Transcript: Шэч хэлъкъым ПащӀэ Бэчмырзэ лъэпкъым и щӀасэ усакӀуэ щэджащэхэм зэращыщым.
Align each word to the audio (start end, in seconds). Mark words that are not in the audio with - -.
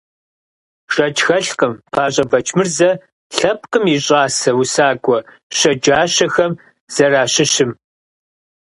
Шэч 0.93 1.17
хэлъкъым 1.25 1.73
ПащӀэ 1.91 2.25
Бэчмырзэ 2.31 2.91
лъэпкъым 3.35 3.85
и 3.95 3.97
щӀасэ 4.05 4.51
усакӀуэ 4.61 5.19
щэджащэхэм 5.57 6.51
зэращыщым. 6.93 7.71